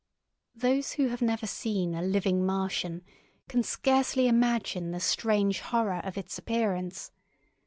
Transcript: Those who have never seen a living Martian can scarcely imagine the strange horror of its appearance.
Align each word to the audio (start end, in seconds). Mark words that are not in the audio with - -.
Those 0.55 0.93
who 0.93 1.09
have 1.09 1.21
never 1.21 1.45
seen 1.45 1.93
a 1.93 2.01
living 2.01 2.43
Martian 2.43 3.03
can 3.47 3.61
scarcely 3.61 4.27
imagine 4.27 4.89
the 4.89 4.99
strange 4.99 5.59
horror 5.59 6.01
of 6.03 6.17
its 6.17 6.39
appearance. 6.39 7.11